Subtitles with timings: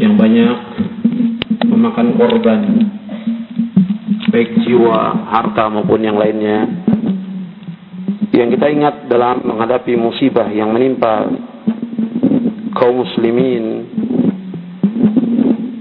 [0.00, 0.56] yang banyak
[1.68, 2.60] memakan korban
[4.34, 6.66] baik jiwa, harta maupun yang lainnya.
[8.34, 11.30] Yang kita ingat dalam menghadapi musibah yang menimpa
[12.74, 13.86] kaum muslimin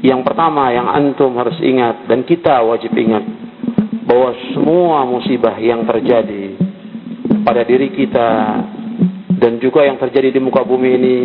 [0.04, 3.23] yang pertama yang antum harus ingat dan kita wajib ingat
[4.04, 6.59] bahwa semua musibah yang terjadi
[7.41, 8.30] pada diri kita
[9.39, 11.16] dan juga yang terjadi di muka bumi ini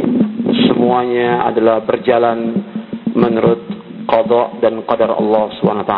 [0.70, 2.57] semuanya adalah berjalan
[3.18, 3.60] menurut
[4.06, 5.94] qada dan qadar Allah SWT.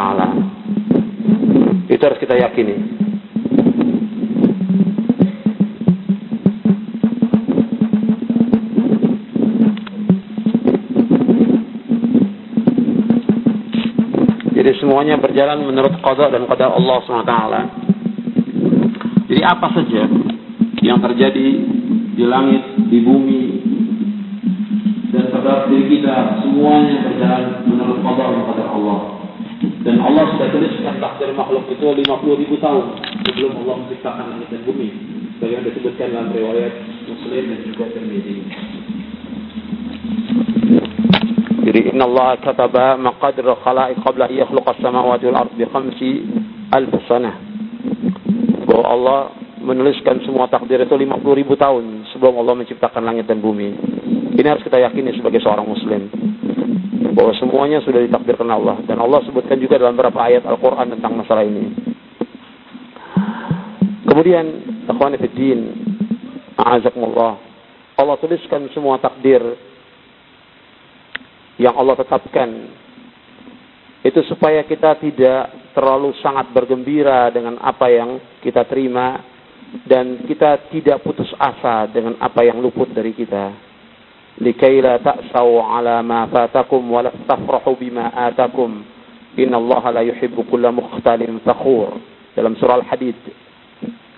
[1.92, 2.76] Itu harus kita yakini.
[14.60, 17.34] Jadi semuanya berjalan menurut qada dan qadar Allah SWT.
[19.30, 20.02] Jadi apa saja
[20.80, 21.46] yang terjadi
[22.16, 23.39] di langit, di bumi,
[26.60, 28.98] semuanya berjalan menurut qadar Allah.
[29.80, 32.04] Dan Allah sudah tuliskan takdir makhluk itu 50
[32.36, 34.88] ribu tahun sebelum Allah menciptakan langit dan bumi.
[35.40, 36.72] Sebagaimana disebutkan dalam riwayat
[37.08, 38.36] Muslim dan juga Tirmidzi.
[41.64, 46.10] Jadi inna Allah kataba maqadir khalaiq qabla yakhluq as-samawati wal ard bi khamsi
[46.76, 47.40] alf sanah.
[48.68, 49.20] Bahwa Allah
[49.64, 53.72] menuliskan semua takdir itu 50 ribu tahun sebelum Allah menciptakan langit dan bumi.
[54.36, 56.08] Ini harus kita yakini sebagai seorang muslim.
[57.10, 58.78] Bahwa semuanya sudah ditakdirkan Allah.
[58.86, 61.74] Dan Allah sebutkan juga dalam beberapa ayat Al-Quran tentang masalah ini.
[64.10, 64.44] Kemudian,
[64.90, 65.60] akhwan fiddin,
[66.58, 67.38] a'azakumullah.
[67.94, 69.44] Allah tuliskan semua takdir
[71.60, 72.48] yang Allah tetapkan
[74.00, 79.20] itu supaya kita tidak terlalu sangat bergembira dengan apa yang kita terima
[79.84, 83.69] dan kita tidak putus asa dengan apa yang luput dari kita
[84.40, 88.82] likai la ta'sau ala ma fatakum wa la tafrahu bima atakum
[89.36, 92.00] innallaha la yuhibbu kulla mukhtalin fakhur
[92.32, 93.16] dalam surah al-hadid.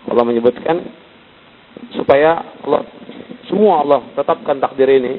[0.06, 0.78] Allah menyebutkan
[1.99, 2.87] supaya Allah
[3.50, 5.15] semua Allah tetapkan takdir ini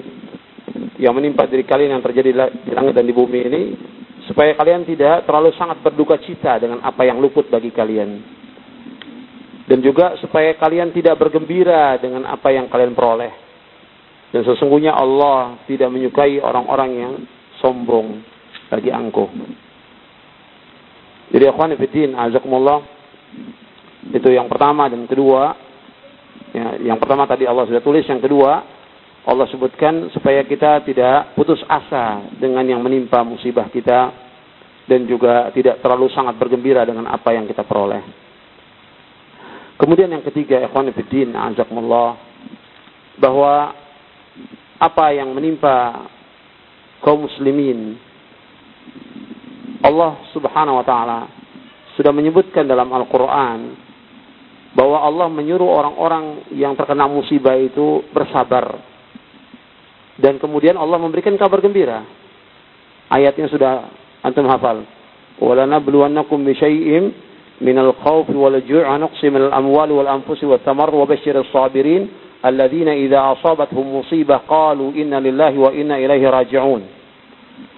[0.97, 2.29] yang menimpa diri kalian yang terjadi
[2.63, 3.61] di langit dan di bumi ini
[4.23, 8.39] supaya kalian tidak terlalu sangat berduka cita dengan apa yang luput bagi kalian.
[9.67, 13.52] Dan juga supaya kalian tidak bergembira dengan apa yang kalian peroleh
[14.33, 17.13] dan sesungguhnya Allah tidak menyukai orang-orang yang
[17.61, 18.19] sombong
[18.73, 19.29] lagi angkuh
[21.29, 22.79] jadi akhwan fillah azakumullah
[24.09, 25.55] itu yang pertama dan kedua
[26.51, 28.73] ya, yang pertama tadi Allah sudah tulis yang kedua
[29.23, 34.11] Allah sebutkan supaya kita tidak putus asa dengan yang menimpa musibah kita
[34.83, 38.03] dan juga tidak terlalu sangat bergembira dengan apa yang kita peroleh.
[39.79, 42.19] Kemudian yang ketiga, ikhwan fillah, azakumullah,
[43.15, 43.71] bahwa
[44.78, 46.06] apa yang menimpa
[47.02, 47.98] kaum muslimin
[49.82, 51.20] Allah Subhanahu wa taala
[51.98, 53.74] sudah menyebutkan dalam Al-Qur'an
[54.74, 58.78] bahwa Allah menyuruh orang-orang yang terkena musibah itu bersabar
[60.18, 62.02] dan kemudian Allah memberikan kabar gembira.
[63.08, 63.86] Ayatnya sudah
[64.20, 64.82] antum hafal.
[65.38, 66.88] وَلَنَبْلُوَنَّكُمْ بِشَيْءٍ
[67.62, 72.02] مِنَ الْخَوْفِ وَالْجُوعِ وَنَقْصٍ مِنَ الْأَمْوَالِ وَالْأَنفُسِ وَالثَّمَرِ وَبَشِّرِ الصَّابِرِينَ
[72.42, 76.82] الَّذِينَ إِذَا أَصَابَتْهُم مُّصِيبَةٌ قَالُوا إِنَّا لِلَّهِ وَإِنَّا إِلَيْهِ رَاجِعُونَ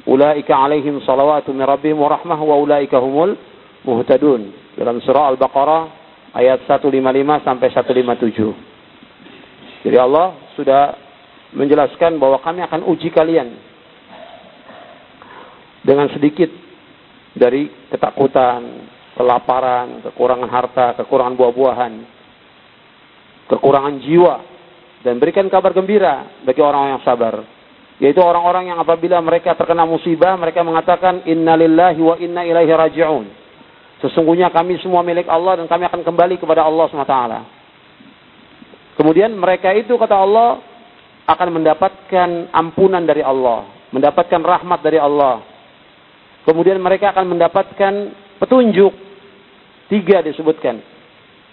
[0.09, 5.83] أُولَئِكَ عَلَيْهِمْ صَلَوَاتٌ مِّن رَّبِّهِمْ وَرَحْمَةٌ وَأُولَئِكَ هُمُ الْمُهْتَدُونَ dalam surah Al-Baqarah
[6.37, 9.88] ayat 155 sampai 157.
[9.88, 10.94] Jadi Allah sudah
[11.56, 13.56] menjelaskan bahwa kami akan uji kalian
[15.81, 16.53] dengan sedikit
[17.34, 18.84] dari ketakutan,
[19.16, 21.93] kelaparan, kekurangan harta, kekurangan buah-buahan,
[23.50, 24.34] kekurangan jiwa
[25.06, 27.36] dan berikan kabar gembira bagi orang-orang yang sabar
[28.02, 33.26] yaitu orang-orang yang apabila mereka terkena musibah mereka mengatakan innalillahi wa inna ilaihi raji'un
[34.02, 37.16] sesungguhnya kami semua milik Allah dan kami akan kembali kepada Allah SWT
[38.98, 40.76] kemudian mereka itu kata Allah
[41.26, 45.42] akan mendapatkan ampunan dari Allah, mendapatkan rahmat dari Allah.
[46.46, 47.94] Kemudian mereka akan mendapatkan
[48.38, 48.94] petunjuk.
[49.90, 50.81] Tiga disebutkan.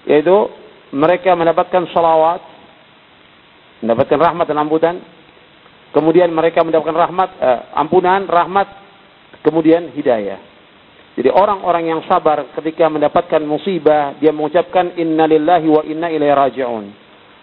[0.05, 0.37] Yaitu
[0.93, 2.45] mereka mendapatkan salawat,
[3.83, 4.97] mendapatkan rahmat dan ampunan.
[5.93, 8.69] Kemudian mereka mendapatkan rahmat, eh, ampunan, rahmat,
[9.45, 10.41] kemudian hidayah.
[11.13, 16.85] Jadi orang-orang yang sabar ketika mendapatkan musibah, dia mengucapkan innalillahi wa inna ilaihi raji'un.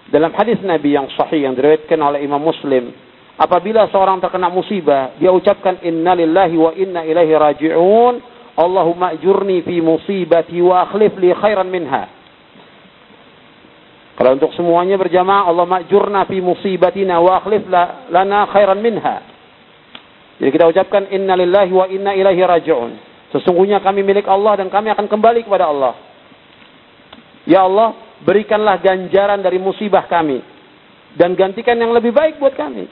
[0.10, 2.90] Dalam hadis Nabi yang sahih yang diriwayatkan oleh Imam Muslim,
[3.38, 8.16] apabila seorang terkena musibah, dia ucapkan innalillahi wa inna ilaihi raji'un,
[8.58, 12.19] Allahumma ajurni fi musibati wa akhlif li khairan minha.
[14.19, 17.63] Kalau untuk semuanya berjamaah, Allah majurna fi musibatina wa akhlif
[18.12, 19.24] lana khairan minha.
[20.44, 23.00] Jadi kita ucapkan innalillahi wa inna ilaihi raji'un.
[23.31, 25.95] Sesungguhnya kami milik Allah dan kami akan kembali kepada Allah.
[27.48, 30.44] Ya Allah, berikanlah ganjaran dari musibah kami
[31.16, 32.92] dan gantikan yang lebih baik buat kami.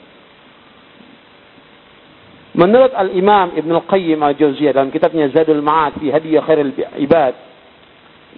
[2.56, 6.72] Menurut Al-Imam Ibn Al-Qayyim Al-Jauziyah dalam kitabnya Zadul Ma'ad fi Hadiyah Khairul
[7.04, 7.34] Ibad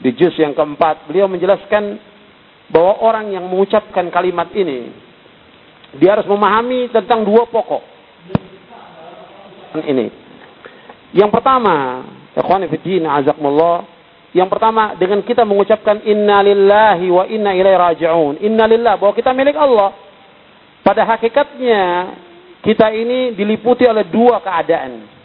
[0.02, 2.10] di juz yang keempat, beliau menjelaskan
[2.70, 4.94] bahwa orang yang mengucapkan kalimat ini
[5.99, 7.82] dia harus memahami tentang dua pokok
[9.78, 10.11] ini.
[11.11, 12.06] Yang pertama,
[14.31, 18.34] yang pertama dengan kita mengucapkan inna lillahi wa inna ilaihi raji'un.
[18.43, 19.90] Inna lillah bahwa kita milik Allah.
[20.87, 21.82] Pada hakikatnya
[22.62, 25.19] kita ini diliputi oleh dua keadaan.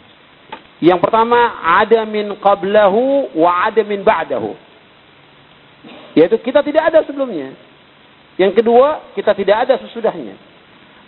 [0.82, 4.65] Yang pertama ada min qablahu wa ada min ba'dahu.
[6.16, 7.52] Yaitu kita tidak ada sebelumnya.
[8.40, 10.36] Yang kedua, kita tidak ada sesudahnya.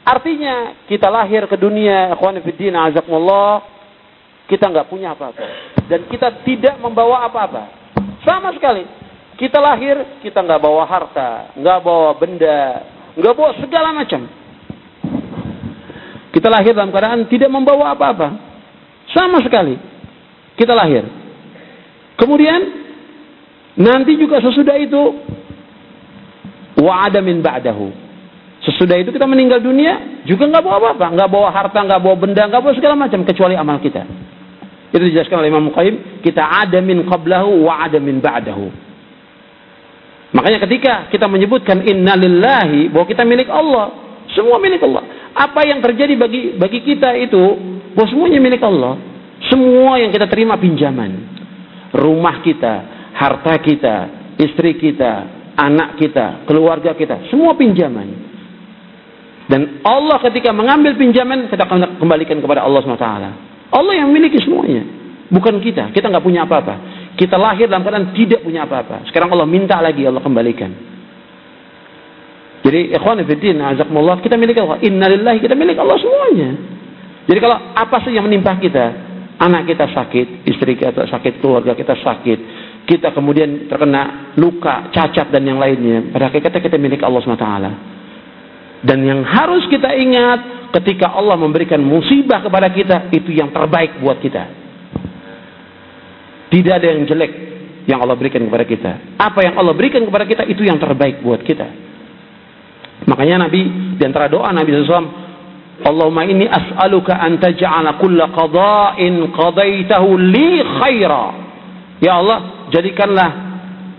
[0.05, 3.60] Artinya kita lahir ke dunia ikhwan fillah azakumullah
[4.49, 5.44] kita nggak punya apa-apa
[5.93, 7.69] dan kita tidak membawa apa-apa.
[8.25, 8.88] Sama sekali.
[9.38, 12.82] Kita lahir, kita nggak bawa harta, nggak bawa benda,
[13.14, 14.26] nggak bawa segala macam.
[16.34, 18.34] Kita lahir dalam keadaan tidak membawa apa-apa.
[19.14, 19.78] Sama sekali.
[20.58, 21.06] Kita lahir.
[22.19, 22.78] Kemudian
[23.79, 25.03] nanti juga sesudah itu
[26.83, 28.09] wa ada min ba'dahu
[28.59, 32.43] Sesudah itu kita meninggal dunia juga nggak bawa apa-apa, nggak bawa harta, nggak bawa benda,
[32.51, 34.03] nggak bawa segala macam kecuali amal kita.
[34.91, 38.67] Itu dijelaskan oleh Imam Qayyim, kita ada min qablahu wa ada min ba'dahu.
[40.35, 43.95] Makanya ketika kita menyebutkan innalillahi bahwa kita milik Allah,
[44.35, 45.07] semua milik Allah.
[45.39, 47.43] Apa yang terjadi bagi bagi kita itu
[47.95, 48.99] bahwa semuanya milik Allah.
[49.49, 51.15] Semua yang kita terima pinjaman.
[51.95, 52.75] Rumah kita,
[53.19, 53.97] harta kita,
[54.38, 55.26] istri kita,
[55.59, 58.31] anak kita, keluarga kita, semua pinjaman.
[59.50, 63.11] Dan Allah ketika mengambil pinjaman, kita akan kembalikan kepada Allah SWT.
[63.75, 64.85] Allah yang memiliki semuanya.
[65.29, 65.91] Bukan kita.
[65.91, 66.75] Kita nggak punya apa-apa.
[67.17, 69.09] Kita lahir dalam keadaan tidak punya apa-apa.
[69.09, 70.70] Sekarang Allah minta lagi, Allah kembalikan.
[72.61, 74.85] Jadi, ikhwan fiddin, azakumullah, kita milik Allah.
[74.85, 76.50] Innalillahi, kita milik Allah semuanya.
[77.29, 78.85] Jadi kalau apa sih yang menimpa kita,
[79.41, 82.38] anak kita sakit, istri kita sakit, keluarga kita sakit,
[82.88, 86.08] kita kemudian terkena luka, cacat dan yang lainnya.
[86.08, 87.49] Pada hakikatnya kita milik Allah SWT.
[88.88, 94.17] Dan yang harus kita ingat ketika Allah memberikan musibah kepada kita itu yang terbaik buat
[94.25, 94.44] kita.
[96.49, 97.32] Tidak ada yang jelek
[97.85, 98.93] yang Allah berikan kepada kita.
[99.20, 101.69] Apa yang Allah berikan kepada kita itu yang terbaik buat kita.
[103.05, 105.29] Makanya Nabi di antara doa Nabi SAW
[105.79, 111.25] Allahumma inni as'aluka an taj'ala kulla qada'in qadaitahu li khaira.
[112.02, 113.31] Ya Allah, jadikanlah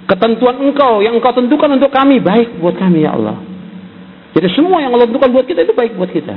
[0.10, 3.38] ketentuan engkau yang engkau tentukan untuk kami baik buat kami ya Allah.
[4.34, 6.36] Jadi semua yang Allah tentukan buat kita itu baik buat kita.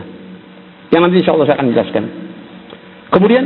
[0.93, 2.05] Yang nanti insya Allah saya akan jelaskan.
[3.12, 3.44] Kemudian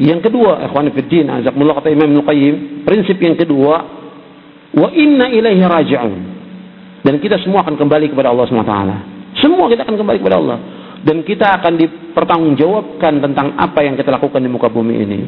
[0.00, 3.74] yang kedua, ikhwan fiddin, azakumullah kata Imam Al-Qayyim, prinsip yang kedua,
[4.72, 6.12] wa inna ilaihi raji'un.
[7.04, 8.76] Dan kita semua akan kembali kepada Allah SWT.
[9.42, 10.58] Semua kita akan kembali kepada Allah.
[11.02, 15.20] Dan kita akan dipertanggungjawabkan tentang apa yang kita lakukan di muka bumi ini.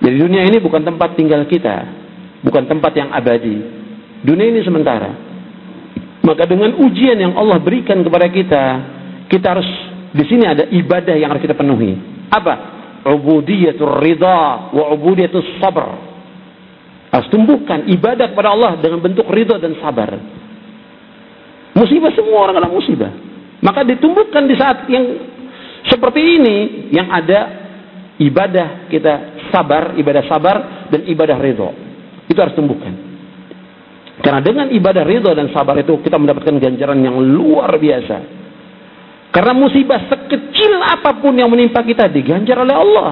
[0.00, 1.76] Jadi dunia ini bukan tempat tinggal kita.
[2.44, 3.56] Bukan tempat yang abadi.
[4.22, 5.10] Dunia ini sementara.
[6.26, 8.64] Maka dengan ujian yang Allah berikan kepada kita,
[9.30, 9.68] kita harus
[10.10, 11.94] di sini ada ibadah yang harus kita penuhi.
[12.32, 12.74] Apa?
[13.06, 15.86] Ubudiyatul ridha wa ubudiyatul sabr.
[17.14, 20.18] Harus tumbuhkan ibadah kepada Allah dengan bentuk ridha dan sabar.
[21.76, 23.12] Musibah semua orang kena musibah.
[23.62, 25.04] Maka ditumbuhkan di saat yang
[25.86, 26.56] seperti ini
[26.90, 27.40] yang ada
[28.18, 30.56] ibadah kita sabar, ibadah sabar
[30.92, 31.72] dan ibadah ridho.
[32.28, 32.92] Itu harus tumbuhkan.
[34.20, 38.16] Karena dengan ibadah ridho dan sabar itu kita mendapatkan ganjaran yang luar biasa.
[39.32, 43.08] Karena musibah sekecil apa pun yang menimpa kita diganjar oleh Allah.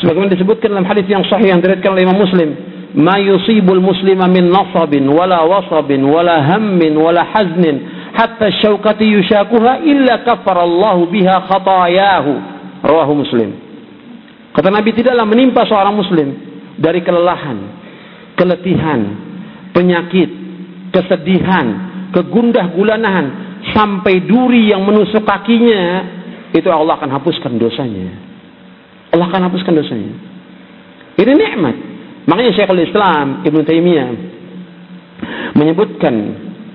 [0.00, 2.48] Sebagaimana disebutkan dalam hadis yang sahih yang diriwayatkan oleh Imam Muslim,
[2.96, 7.84] "Ma yusibul muslima min nasabin wala wasabin wala hammin wala haznin
[8.16, 12.32] hatta syaukati yushakuha illa kafarallahu biha khatayahu."
[12.80, 13.69] Rawahu Muslim.
[14.60, 16.36] Kata Nabi tidaklah menimpa seorang muslim
[16.76, 17.64] dari kelelahan,
[18.36, 19.00] keletihan,
[19.72, 20.28] penyakit,
[20.92, 21.66] kesedihan,
[22.12, 26.04] kegundah gulanahan sampai duri yang menusuk kakinya
[26.52, 28.12] itu Allah akan hapuskan dosanya.
[29.16, 30.12] Allah akan hapuskan dosanya.
[31.16, 31.76] Ini nikmat.
[32.28, 34.08] Makanya Syekhul Islam Ibn Taimiyah
[35.56, 36.14] menyebutkan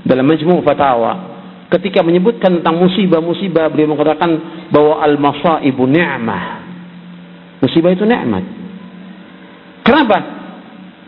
[0.01, 1.37] dalam Majmu' Fatawa
[1.69, 4.41] ketika menyebutkan tentang musibah-musibah beliau mengatakan
[4.73, 6.64] bahwa al-masaibu ni'mah.
[7.63, 8.43] Musibah itu nikmat.
[9.85, 10.17] Kenapa?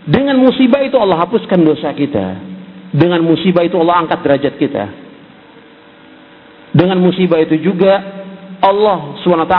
[0.07, 2.39] Dengan musibah itu Allah hapuskan dosa kita.
[2.95, 4.85] Dengan musibah itu Allah angkat derajat kita.
[6.71, 7.99] Dengan musibah itu juga
[8.63, 9.57] Allah SWT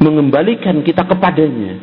[0.00, 1.76] mengembalikan kita kepadanya.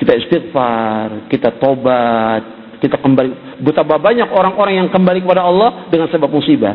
[0.00, 2.42] Kita istighfar, kita tobat,
[2.80, 3.60] kita kembali.
[3.62, 6.74] Betapa banyak orang-orang yang kembali kepada Allah dengan sebab musibah.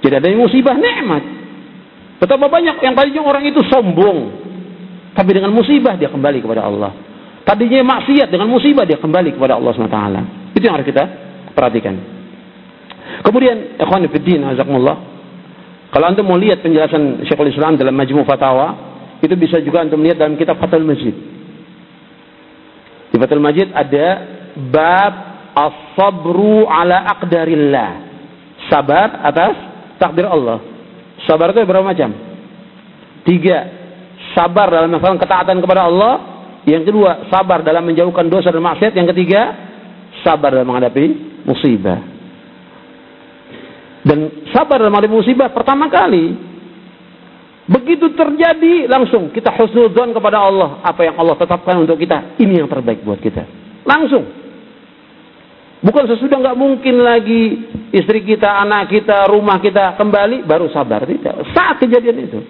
[0.00, 1.24] Tidak ada musibah, nikmat.
[2.24, 4.32] Betapa banyak yang tadinya orang itu sombong.
[5.12, 6.96] Tapi dengan musibah dia kembali kepada Allah.
[7.44, 10.00] Tadinya maksiat dengan musibah dia kembali kepada Allah SWT.
[10.56, 11.04] Itu yang harus kita
[11.52, 11.92] perhatikan.
[13.28, 14.96] Kemudian, ikhwan fillah, azakumullah.
[15.92, 18.72] Kalau anda mau lihat penjelasan Syekhul Islam dalam Majmu Fatawa,
[19.20, 21.12] itu bisa juga anda melihat dalam kitab Fathul Majid.
[23.12, 24.06] Di Fathul Majid ada
[24.72, 25.12] bab
[25.52, 27.90] as-sabru ala aqdarillah.
[28.72, 29.54] Sabar atas
[30.00, 30.73] takdir Allah.
[31.24, 32.10] Sabar itu berapa macam?
[33.24, 33.58] Tiga.
[34.36, 36.14] Sabar dalam melakukan ketaatan kepada Allah.
[36.64, 38.92] Yang kedua, sabar dalam menjauhkan dosa dan maksiat.
[38.96, 39.40] Yang ketiga,
[40.24, 41.04] sabar dalam menghadapi
[41.44, 42.00] musibah.
[44.04, 46.54] Dan sabar dalam menghadapi musibah pertama kali
[47.64, 50.84] Begitu terjadi langsung kita husnudzon kepada Allah.
[50.84, 53.40] Apa yang Allah tetapkan untuk kita, ini yang terbaik buat kita.
[53.88, 54.24] Langsung.
[55.80, 57.44] Bukan sesudah nggak mungkin lagi
[57.94, 61.06] istri kita, anak kita, rumah kita kembali baru sabar.
[61.06, 61.54] Tidak.
[61.54, 62.40] Saat kejadian itu.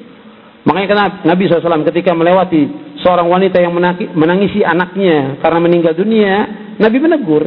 [0.65, 2.65] Makanya karena Nabi SAW ketika melewati
[3.05, 3.77] seorang wanita yang
[4.17, 6.35] menangisi anaknya karena meninggal dunia,
[6.81, 7.45] Nabi menegur.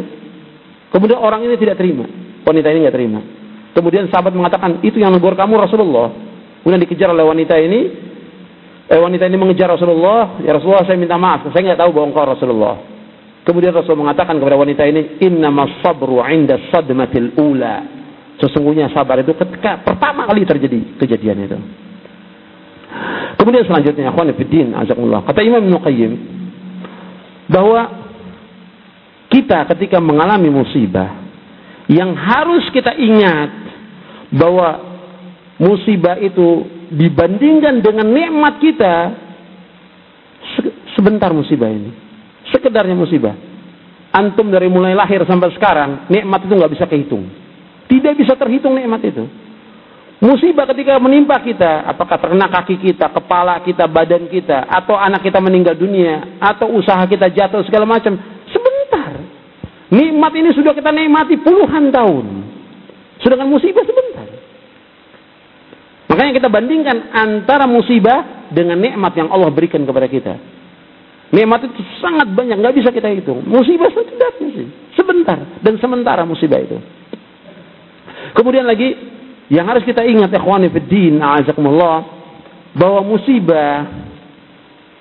[0.93, 2.05] Kemudian orang ini tidak terima.
[2.45, 3.19] Wanita ini nggak terima.
[3.73, 6.13] Kemudian sahabat mengatakan, itu yang negur kamu Rasulullah.
[6.61, 7.79] Kemudian dikejar oleh wanita ini.
[8.87, 10.39] Eh, wanita ini mengejar Rasulullah.
[10.45, 11.49] Ya Rasulullah saya minta maaf.
[11.51, 12.96] Saya nggak tahu bahwa engkau Rasulullah.
[13.47, 15.23] Kemudian Rasul mengatakan kepada wanita ini.
[15.23, 15.47] Inna
[15.79, 17.79] sabru inda sadmatil ula.
[18.43, 21.57] Sesungguhnya sabar itu ketika pertama kali terjadi kejadian itu.
[23.39, 24.35] Kemudian selanjutnya, akhwan
[24.83, 25.23] azakumullah.
[25.23, 26.13] Kata Imam Ibn Qayyim,
[27.47, 27.81] bahwa
[29.31, 31.07] kita ketika mengalami musibah,
[31.87, 33.51] yang harus kita ingat
[34.35, 34.67] bahwa
[35.55, 38.95] musibah itu dibandingkan dengan nikmat kita
[40.99, 42.06] sebentar musibah ini
[42.53, 43.35] sekedarnya musibah.
[44.11, 47.27] Antum dari mulai lahir sampai sekarang nikmat itu nggak bisa kehitung.
[47.87, 49.23] Tidak bisa terhitung nikmat itu.
[50.17, 55.37] Musibah ketika menimpa kita apakah terkena kaki kita kepala kita badan kita atau anak kita
[55.37, 58.17] meninggal dunia atau usaha kita jatuh segala macam
[58.49, 59.13] sebentar.
[59.93, 62.25] Nikmat ini sudah kita nikmati puluhan tahun.
[63.21, 64.25] Sedangkan musibah sebentar.
[66.09, 70.56] Makanya kita bandingkan antara musibah dengan nikmat yang Allah berikan kepada kita.
[71.27, 73.43] Nikmat itu sangat banyak, nggak bisa kita hitung.
[73.43, 76.79] Musibah setidaknya sih, sebentar dan sementara musibah itu.
[78.31, 78.95] Kemudian lagi
[79.51, 81.97] yang harus kita ingat ikhwani fiddin, a'azakumullah,
[82.71, 83.91] bahwa musibah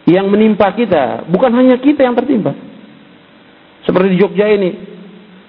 [0.07, 2.55] yang menimpa kita bukan hanya kita yang tertimpa.
[3.87, 4.71] Seperti di Jogja ini,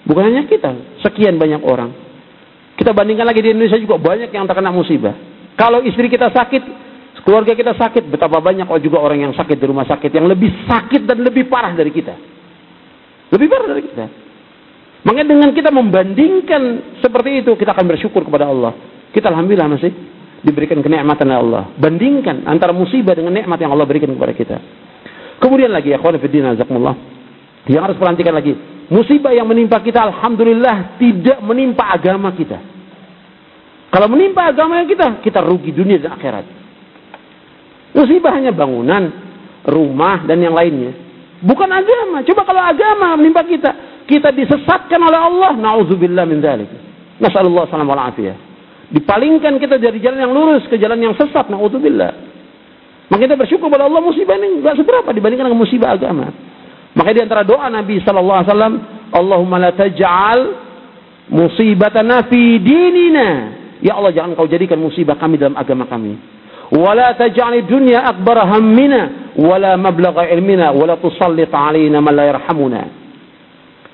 [0.06, 1.90] bukan hanya kita, sekian banyak orang.
[2.78, 5.18] Kita bandingkan lagi di Indonesia juga banyak yang terkena musibah.
[5.58, 6.87] Kalau istri kita sakit,
[7.28, 10.64] keluarga kita sakit, betapa banyak oh juga orang yang sakit di rumah sakit yang lebih
[10.64, 12.16] sakit dan lebih parah dari kita.
[13.36, 14.06] Lebih parah dari kita.
[15.04, 18.72] Makanya dengan kita membandingkan seperti itu, kita akan bersyukur kepada Allah.
[19.12, 19.92] Kita alhamdulillah masih
[20.40, 21.64] diberikan kenikmatan oleh Allah.
[21.76, 24.58] Bandingkan antara musibah dengan nikmat yang Allah berikan kepada kita.
[25.44, 26.96] Kemudian lagi ya fillah azakumullah.
[27.68, 28.56] Yang harus perhatikan lagi,
[28.88, 32.58] musibah yang menimpa kita alhamdulillah tidak menimpa agama kita.
[33.92, 36.57] Kalau menimpa agama kita, kita rugi dunia dan akhirat.
[37.98, 39.10] Musibah hanya bangunan,
[39.66, 40.94] rumah, dan yang lainnya.
[41.42, 42.22] Bukan agama.
[42.22, 45.52] Coba kalau agama menimpa kita, kita disesatkan oleh Allah.
[45.58, 46.70] Nauzubillah min dzalik.
[47.18, 48.14] Nasallallahu salam wal.
[48.94, 51.50] Dipalingkan kita dari jalan yang lurus ke jalan yang sesat.
[51.50, 52.14] Nauzubillah.
[53.10, 56.30] Maka kita bersyukur kepada Allah musibah ini enggak seberapa dibandingkan dengan musibah agama.
[56.94, 58.76] Maka di antara doa Nabi sallallahu alaihi wasallam,
[59.16, 60.42] Allahumma la taj'al
[61.32, 63.30] musibatana fi dinina
[63.78, 66.18] Ya Allah jangan kau jadikan musibah kami dalam agama kami.
[66.68, 72.82] Wala taj'al dunya akbar hammina wala mablagha ilmina wala tusallit alaina man la yarhamuna.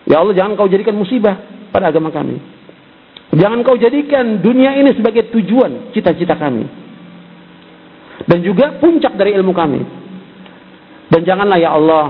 [0.09, 1.37] Ya Allah jangan kau jadikan musibah
[1.69, 2.41] pada agama kami.
[3.33, 6.65] Jangan kau jadikan dunia ini sebagai tujuan cita-cita kami.
[8.29, 9.81] Dan juga puncak dari ilmu kami.
[11.09, 12.05] Dan janganlah ya Allah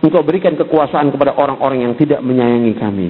[0.00, 3.08] engkau berikan kekuasaan kepada orang-orang yang tidak menyayangi kami.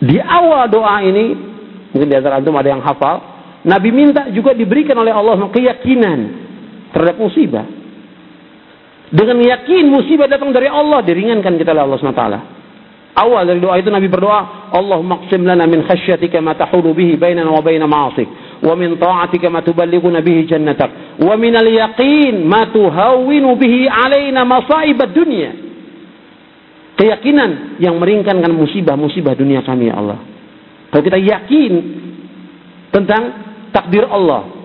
[0.00, 1.50] Di awal doa ini
[1.90, 3.18] Mungkin di antara antum ada yang hafal.
[3.60, 6.18] Nabi minta juga diberikan oleh Allah keyakinan
[6.96, 7.66] terhadap musibah.
[9.10, 12.24] Dengan yakin musibah datang dari Allah, diringankan kita oleh Allah SWT.
[13.10, 17.50] Awal dari doa itu Nabi berdoa, Allahumma qsim lana min khasyatika ma tahulu bihi bainana
[17.50, 23.50] wa baina ma'asik, wa min ta'atika ma tuballighuna bihi jannatak, wa min al-yaqin ma tuhawwinu
[23.58, 25.50] bihi alaina masaib dunya.
[26.94, 30.22] Keyakinan yang meringankan musibah-musibah dunia kami ya Allah.
[30.94, 31.72] Kalau kita yakin
[32.94, 34.60] tentang takdir Allah.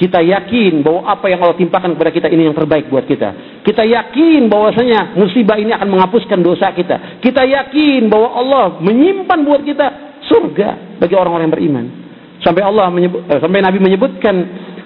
[0.00, 3.60] Kita yakin bahwa apa yang Allah timpakan kepada kita ini yang terbaik buat kita.
[3.60, 7.20] Kita yakin bahwasanya musibah ini akan menghapuskan dosa kita.
[7.20, 9.86] Kita yakin bahwa Allah menyimpan buat kita
[10.24, 11.84] surga bagi orang-orang yang beriman.
[12.40, 14.34] Sampai Allah menyebut, eh, sampai Nabi menyebutkan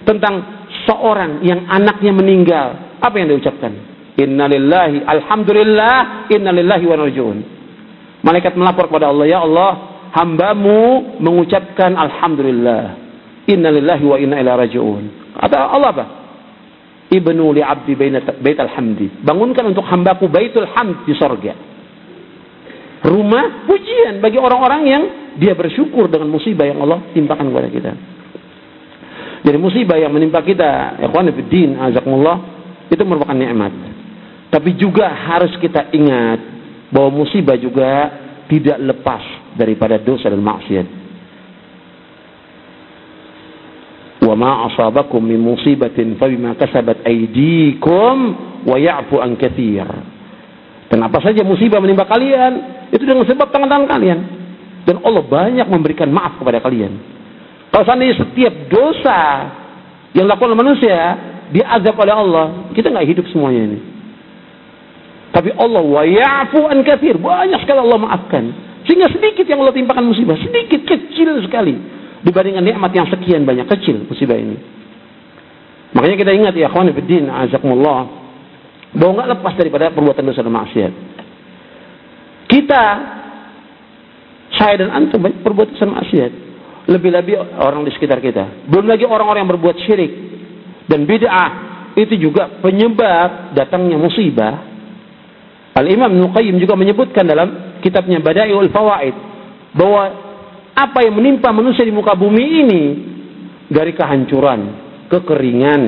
[0.02, 2.98] tentang seorang yang anaknya meninggal.
[2.98, 3.70] Apa yang diucapkan?
[4.18, 7.38] Innalillahi alhamdulillah innalillahi wa narjiun.
[8.26, 9.70] Malaikat melapor kepada Allah, ya Allah,
[10.10, 13.03] hambamu mengucapkan alhamdulillah
[13.44, 15.04] Inna lillahi wa inna ilaihi raji'un.
[15.36, 16.04] Kata Allah apa?
[17.12, 17.92] Ibnu li abdi
[18.40, 19.06] baitul hamdi.
[19.20, 21.52] Bangunkan untuk hambaku baitul hamd di sorga.
[23.04, 25.02] Rumah pujian bagi orang-orang yang
[25.36, 27.92] dia bersyukur dengan musibah yang Allah timpakan kepada kita.
[29.44, 32.40] Jadi musibah yang menimpa kita, ikhwan din, azakumullah,
[32.88, 33.76] itu merupakan nikmat.
[34.48, 36.40] Tapi juga harus kita ingat
[36.88, 38.08] bahwa musibah juga
[38.48, 39.20] tidak lepas
[39.52, 41.03] daripada dosa dan maksiat.
[44.40, 48.16] Asabakum min musibatin fabima kasabat aydikum
[48.64, 49.86] wa ya'fu an katsir.
[50.90, 52.52] Dan apa saja musibah menimpa kalian
[52.90, 54.20] itu dengan sebab tangan-tangan kalian.
[54.84, 56.92] Dan Allah banyak memberikan maaf kepada kalian.
[57.72, 59.20] Kalau seandainya setiap dosa
[60.14, 60.96] yang dilakukan oleh manusia
[61.50, 63.80] diazab oleh Allah, kita nggak hidup semuanya ini.
[65.34, 68.44] Tapi Allah wa ya'fu an katsir, banyak sekali Allah maafkan.
[68.84, 71.93] Sehingga sedikit yang Allah timpakan musibah, sedikit kecil sekali
[72.24, 74.56] dibandingkan nikmat yang sekian banyak kecil musibah ini.
[75.94, 78.08] Makanya kita ingat ya akhwan fiddin azakumullah
[78.96, 80.92] bahwa enggak lepas daripada perbuatan dosa dan maksiat.
[82.48, 82.84] Kita
[84.56, 86.32] saya dan antum banyak perbuatan dosa maksiat.
[86.84, 88.68] Lebih-lebih orang di sekitar kita.
[88.68, 90.12] Belum lagi orang-orang yang berbuat syirik
[90.84, 91.50] dan bid'ah
[91.96, 94.74] itu juga penyebab datangnya musibah.
[95.74, 99.16] Al-Imam Nuqayyim juga menyebutkan dalam kitabnya Bada'iul Fawaid
[99.74, 100.23] bahwa
[100.74, 102.82] apa yang menimpa manusia di muka bumi ini
[103.70, 104.60] dari kehancuran,
[105.06, 105.82] kekeringan,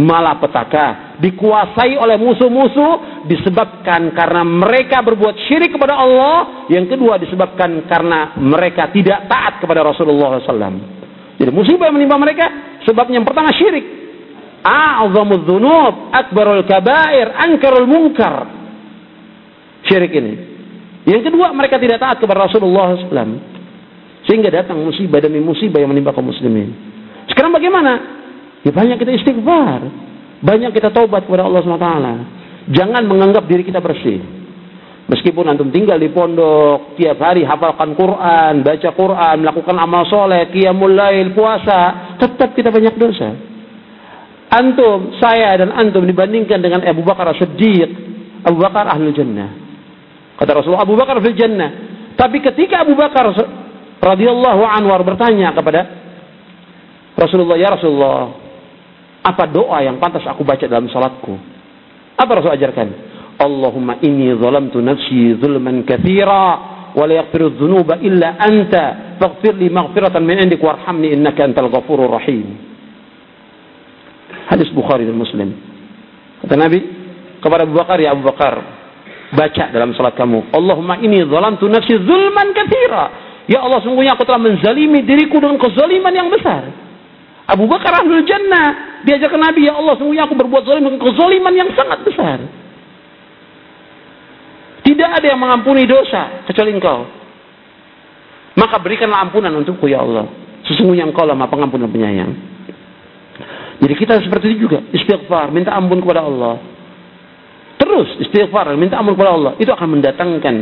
[0.00, 8.38] malapetaka, dikuasai oleh musuh-musuh disebabkan karena mereka berbuat syirik kepada Allah, yang kedua disebabkan karena
[8.40, 11.00] mereka tidak taat kepada Rasulullah SAW.
[11.40, 12.46] Jadi musibah yang menimpa mereka
[12.84, 14.00] sebabnya yang pertama syirik.
[14.60, 18.44] A'zamul dzunub, akbarul kabair, ankarul munkar.
[19.88, 20.32] Syirik ini.
[21.08, 23.59] Yang kedua mereka tidak taat kepada Rasulullah SAW.
[24.30, 26.70] Sehingga datang musibah demi musibah yang menimpa kaum muslimin.
[27.26, 27.98] Sekarang bagaimana?
[28.62, 29.82] Ya banyak kita istighfar.
[30.38, 31.90] Banyak kita taubat kepada Allah SWT.
[32.70, 34.22] Jangan menganggap diri kita bersih.
[35.10, 40.94] Meskipun antum tinggal di pondok, tiap hari hafalkan Quran, baca Quran, melakukan amal soleh, qiyamul
[40.94, 43.34] lail, puasa, tetap kita banyak dosa.
[44.54, 47.90] Antum, saya dan antum dibandingkan dengan Abu Bakar Siddiq,
[48.46, 49.50] Abu Bakar ahlul jannah.
[50.38, 51.70] Kata Rasulullah, Abu Bakar fil jannah.
[52.14, 53.34] Tapi ketika Abu Bakar
[54.00, 55.80] radhiyallahu Anwar bertanya kepada
[57.20, 58.32] Rasulullah, "Ya Rasulullah,
[59.20, 61.36] apa doa yang pantas aku baca dalam salatku?"
[62.16, 62.88] Apa Rasul ajarkan?
[63.40, 66.44] Allahumma inni zalamtu nafsi zulman katsira
[66.92, 72.12] wa la yaghfiru dzunuba illa anta faghfir li maghfiratan min indik warhamni innaka antal ghafurur
[72.12, 72.60] rahim.
[74.52, 75.56] Hadis Bukhari dan Muslim.
[76.44, 76.80] Kata Nabi
[77.40, 78.54] kepada Abu Bakar, ya Abu Bakar,
[79.32, 84.38] baca dalam salat kamu, Allahumma inni zalamtu nafsi zulman katsira Ya Allah sungguhnya aku telah
[84.38, 86.70] menzalimi diriku dengan kezaliman yang besar.
[87.50, 89.02] Abu Bakar ahlul jannah.
[89.02, 92.38] Diajak Nabi, ya Allah sungguhnya aku berbuat zalim dengan kezaliman yang sangat besar.
[94.86, 97.10] Tidak ada yang mengampuni dosa kecuali engkau.
[98.54, 100.30] Maka berikanlah ampunan untukku ya Allah.
[100.70, 102.32] Sesungguhnya engkau lama pengampun dan penyayang.
[103.82, 104.78] Jadi kita seperti itu juga.
[104.94, 106.54] Istighfar, minta ampun kepada Allah.
[107.82, 109.52] Terus istighfar, minta ampun kepada Allah.
[109.58, 110.54] Itu akan mendatangkan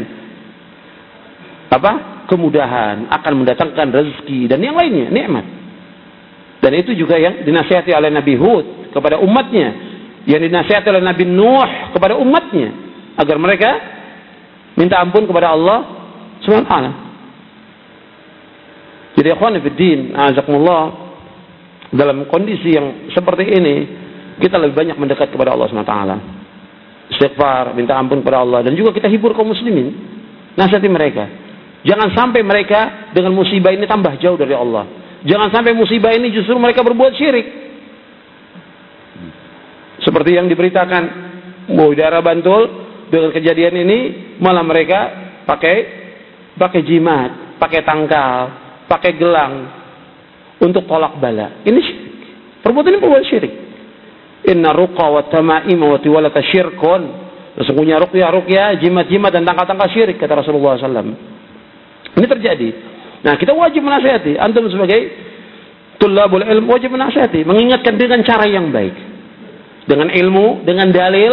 [1.69, 2.18] apa?
[2.29, 5.45] Kemudahan, akan mendatangkan rezeki dan yang lainnya, nikmat.
[6.61, 9.69] Dan itu juga yang dinasihati oleh Nabi Hud kepada umatnya,
[10.29, 12.69] yang dinasihati oleh Nabi Nuh kepada umatnya
[13.17, 13.71] agar mereka
[14.77, 15.79] minta ampun kepada Allah
[16.45, 17.09] Subhanahu
[19.19, 21.11] Jadi ikhwan fiddin, azakumullah
[21.91, 23.77] dalam kondisi yang seperti ini
[24.39, 26.19] kita lebih banyak mendekat kepada Allah Subhanahu wa
[27.09, 29.97] Istighfar, minta ampun kepada Allah dan juga kita hibur kaum muslimin.
[30.55, 31.48] Nasihati mereka.
[31.87, 34.87] Jangan sampai mereka dengan musibah ini tambah jauh dari Allah.
[35.23, 37.47] Jangan sampai musibah ini justru mereka berbuat syirik.
[40.03, 41.03] Seperti yang diberitakan
[41.75, 42.63] bahwa daerah Bantul
[43.11, 43.99] dengan kejadian ini
[44.39, 44.99] malah mereka
[45.47, 45.77] pakai
[46.55, 48.39] pakai jimat, pakai tangkal,
[48.91, 49.55] pakai gelang
[50.59, 51.63] untuk tolak bala.
[51.63, 52.07] Ini syirik.
[52.63, 53.55] Perbuatan ini perbuatan syirik.
[54.51, 57.03] Inna ruqa wa tama'ima wa tiwalata syirkun.
[57.59, 61.38] Sesungguhnya ruqyah ruqyah, jimat-jimat dan tangkal-tangkal syirik kata Rasulullah SAW.
[62.17, 62.69] Ini terjadi.
[63.27, 64.39] Nah, kita wajib menasihati.
[64.39, 65.29] Antum sebagai
[65.99, 68.95] Tulabul ilmu wajib menasihati, mengingatkan dengan cara yang baik.
[69.91, 71.33] Dengan ilmu, dengan dalil,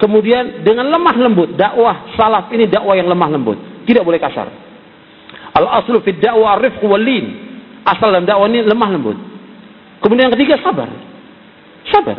[0.00, 1.52] kemudian dengan lemah lembut.
[1.52, 3.84] Dakwah salaf ini dakwah yang lemah lembut.
[3.84, 4.48] Tidak boleh kasar.
[5.52, 7.44] Al aslu fid dakwah rifq walin.
[7.84, 9.18] Asal dalam dakwah ini lemah lembut.
[10.00, 10.88] Kemudian yang ketiga sabar.
[11.92, 12.16] Sabar.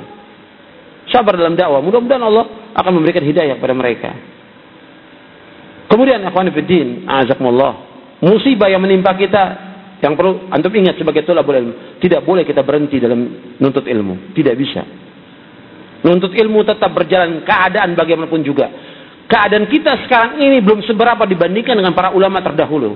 [1.10, 1.82] Sabar dalam dakwah.
[1.82, 2.46] Mudah-mudahan Allah
[2.78, 4.14] akan memberikan hidayah kepada mereka.
[5.90, 7.87] Kemudian akhwan fiddin, azakumullah.
[8.18, 9.44] Musibah yang menimpa kita
[10.02, 13.18] yang perlu antum ingat sebagai tulabul ilmu, tidak boleh kita berhenti dalam
[13.58, 14.86] nuntut ilmu, tidak bisa.
[16.06, 18.70] Nuntut ilmu tetap berjalan keadaan bagaimanapun juga.
[19.26, 22.94] Keadaan kita sekarang ini belum seberapa dibandingkan dengan para ulama terdahulu.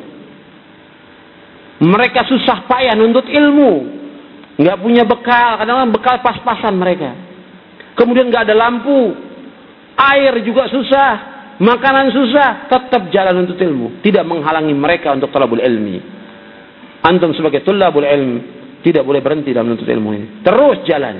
[1.81, 3.71] Mereka susah payah nuntut ilmu,
[4.61, 7.17] nggak punya bekal, kadang-kadang bekal pas-pasan mereka.
[7.97, 9.17] Kemudian nggak ada lampu,
[9.97, 11.30] air juga susah,
[11.61, 16.01] makanan susah, tetap jalan untuk ilmu, tidak menghalangi mereka untuk talabul ilmi.
[17.01, 20.27] Antum sebagai tulabul ilm tidak boleh berhenti dalam menuntut ilmu ini.
[20.41, 21.15] Terus jalan.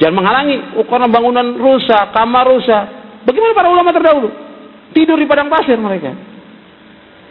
[0.00, 0.56] Jangan menghalangi.
[0.80, 2.84] Oh, karena bangunan rusak, kamar rusak.
[3.28, 4.28] Bagaimana para ulama terdahulu?
[4.96, 6.16] Tidur di padang pasir mereka.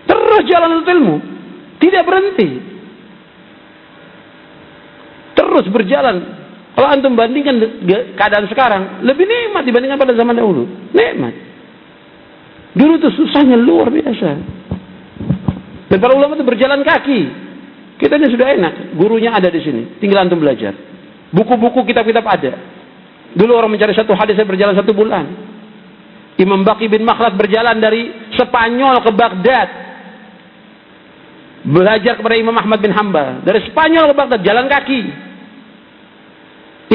[0.06, 1.16] Terus jalan menuntut ilmu.
[1.82, 2.50] Tidak berhenti.
[5.34, 6.38] Terus berjalan.
[6.78, 7.58] Kalau antum bandingkan
[8.14, 10.70] keadaan sekarang, lebih nikmat dibandingkan pada zaman dahulu.
[10.94, 11.49] Nikmat.
[12.74, 14.30] Dulu itu susahnya luar biasa.
[15.90, 17.22] Dan para ulama itu berjalan kaki.
[18.00, 20.72] Kita ini sudah enak, gurunya ada di sini, tinggal antum belajar.
[21.36, 22.54] Buku-buku kitab-kitab ada.
[23.36, 25.26] Dulu orang mencari satu hadis saya berjalan satu bulan.
[26.40, 29.70] Imam Baqi bin Makhlad berjalan dari Spanyol ke Baghdad.
[31.68, 33.44] Belajar kepada Imam Ahmad bin Hambal.
[33.44, 35.02] Dari Spanyol ke Baghdad, jalan kaki.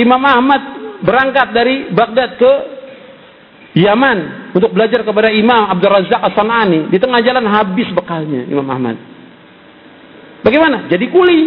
[0.01, 0.63] Imam Ahmad
[1.05, 2.53] berangkat dari Baghdad ke
[3.75, 6.95] Yaman untuk belajar kepada Imam Abdul Razak As-Sanani.
[6.95, 8.95] Di tengah jalan habis bekalnya Imam Ahmad.
[10.47, 10.87] Bagaimana?
[10.87, 11.41] Jadi kuli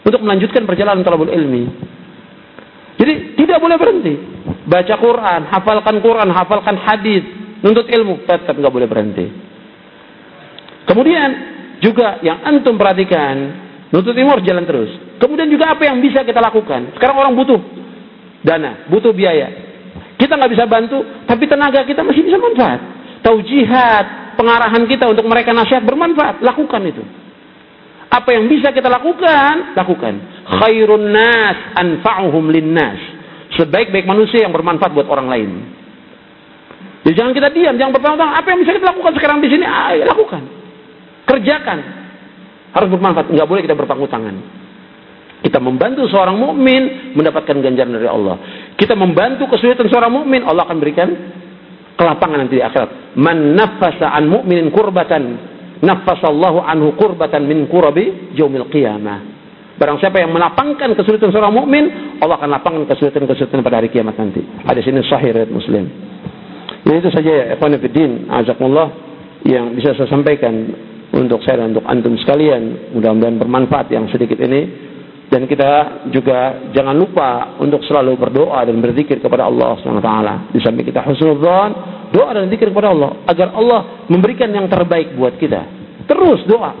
[0.00, 1.68] untuk melanjutkan perjalanan talabul ilmi.
[2.96, 4.14] Jadi tidak boleh berhenti.
[4.64, 7.22] Baca Quran, hafalkan Quran, hafalkan hadis,
[7.60, 9.26] nuntut ilmu, tetap nggak boleh berhenti.
[10.88, 11.28] Kemudian
[11.82, 13.34] juga yang antum perhatikan,
[13.92, 14.90] nuntut ilmu harus jalan terus.
[15.20, 16.96] Kemudian juga apa yang bisa kita lakukan?
[16.96, 17.60] Sekarang orang butuh
[18.42, 19.71] dana, butuh biaya.
[20.22, 22.78] Kita nggak bisa bantu, tapi tenaga kita masih bisa manfaat.
[23.26, 27.02] Taujihat, pengarahan kita untuk mereka nasihat bermanfaat, lakukan itu.
[28.06, 30.14] Apa yang bisa kita lakukan, lakukan.
[30.62, 33.02] Khairun nas anfa'uhum linnas.
[33.58, 35.50] Sebaik-baik manusia yang bermanfaat buat orang lain.
[37.02, 39.66] Jadi jangan kita diam, jangan bertanya apa yang bisa kita lakukan sekarang di sini?
[39.66, 40.42] Ayo lakukan.
[41.26, 41.78] Kerjakan.
[42.78, 44.38] Harus bermanfaat, nggak boleh kita berpangku tangan.
[45.42, 48.38] Kita membantu seorang mukmin mendapatkan ganjaran dari Allah.
[48.76, 51.08] Kita membantu kesulitan seorang mukmin, Allah akan berikan
[51.96, 53.14] kelapangan nanti di akhirat.
[53.14, 55.22] Man nafasa an mu'minin kurbatan,
[55.84, 59.32] nafasallahu anhu kurbatan min kurabi yaumil qiyamah.
[59.76, 61.84] Barang siapa yang melapangkan kesulitan seorang mukmin,
[62.20, 64.44] Allah akan lapangkan kesulitan-kesulitan pada hari kiamat nanti.
[64.68, 65.84] Hadis ini sahih riwayat Muslim.
[66.82, 68.88] Nah itu saja ya ikhwan fillah, azakumullah
[69.46, 70.54] yang bisa saya sampaikan
[71.14, 72.92] untuk saya dan untuk antum sekalian.
[72.94, 74.91] Mudah-mudahan bermanfaat yang sedikit ini
[75.32, 80.12] dan kita juga jangan lupa untuk selalu berdoa dan berzikir kepada Allah SWT.
[80.52, 81.70] Di samping kita husnudzon,
[82.12, 85.64] doa dan zikir kepada Allah agar Allah memberikan yang terbaik buat kita.
[86.04, 86.76] Terus doa,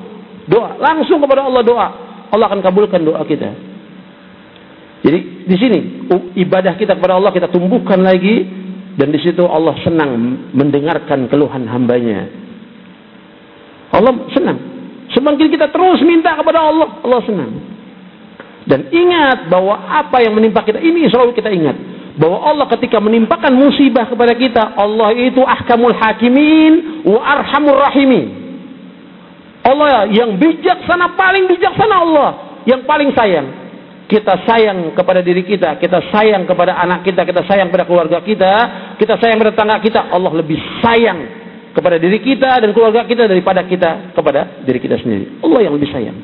[0.52, 1.88] doa langsung kepada Allah doa.
[2.28, 3.56] Allah akan kabulkan doa kita.
[5.00, 5.78] Jadi di sini
[6.36, 8.44] ibadah kita kepada Allah kita tumbuhkan lagi
[9.00, 10.12] dan di situ Allah senang
[10.52, 12.28] mendengarkan keluhan hambanya.
[13.96, 14.60] Allah senang.
[15.16, 17.71] Semakin kita terus minta kepada Allah, Allah senang.
[18.72, 21.76] Dan ingat bahwa apa yang menimpa kita ini selalu kita ingat
[22.16, 28.32] bahwa Allah ketika menimpakan musibah kepada kita, Allah itu ahkamul hakimin wa arhamur rahimin.
[29.60, 32.28] Allah yang bijaksana paling bijaksana Allah,
[32.64, 33.60] yang paling sayang.
[34.08, 38.52] Kita sayang kepada diri kita, kita sayang kepada anak kita, kita sayang kepada keluarga kita,
[38.96, 40.00] kita sayang kepada tetangga kita.
[40.08, 41.18] Allah lebih sayang
[41.76, 45.40] kepada diri kita dan keluarga kita daripada kita kepada diri kita sendiri.
[45.44, 46.16] Allah yang lebih sayang.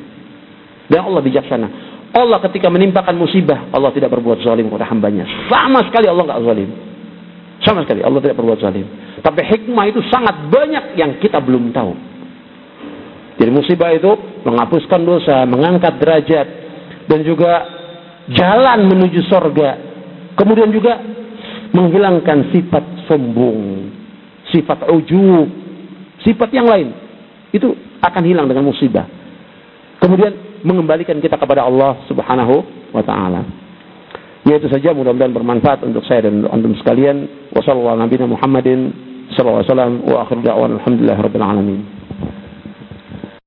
[0.89, 1.88] Dan Allah bijaksana.
[2.09, 5.29] Allah ketika menimpakan musibah, Allah tidak berbuat zalim kepada hambanya.
[5.45, 6.69] Sama sekali Allah nggak zalim.
[7.61, 8.87] Sama sekali Allah tidak berbuat zalim.
[9.21, 11.93] Tapi hikmah itu sangat banyak yang kita belum tahu.
[13.39, 14.09] Jadi musibah itu
[14.43, 16.47] menghapuskan dosa, mengangkat derajat,
[17.07, 17.51] dan juga
[18.33, 19.77] jalan menuju sorga.
[20.33, 20.97] Kemudian juga
[21.71, 23.91] menghilangkan sifat sombong,
[24.49, 25.47] sifat ujub,
[26.25, 26.89] sifat yang lain.
[27.53, 29.05] Itu akan hilang dengan musibah.
[29.99, 32.55] Kemudian mengembalikan kita kepada Allah Subhanahu
[32.91, 33.41] wa taala.
[34.47, 37.27] Ya itu saja mudah-mudahan bermanfaat untuk saya dan untuk antum sekalian.
[37.51, 38.79] Wassallallahu Muhammadin
[39.35, 41.98] sallallahu alaihi wasallam wa akhiru da'wana alhamdulillah rabbil alamin.